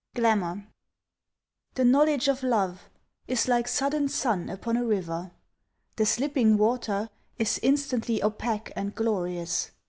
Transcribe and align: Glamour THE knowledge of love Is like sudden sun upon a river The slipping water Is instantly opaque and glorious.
Glamour 0.15 0.65
THE 1.75 1.85
knowledge 1.85 2.27
of 2.27 2.41
love 2.41 2.89
Is 3.27 3.47
like 3.47 3.67
sudden 3.67 4.09
sun 4.09 4.49
upon 4.49 4.75
a 4.75 4.83
river 4.83 5.29
The 5.97 6.07
slipping 6.07 6.57
water 6.57 7.11
Is 7.37 7.59
instantly 7.61 8.23
opaque 8.23 8.73
and 8.75 8.95
glorious. 8.95 9.69